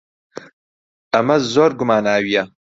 ئەمە 1.13 1.37
زۆر 1.53 1.71
گوماناوییە. 1.79 2.43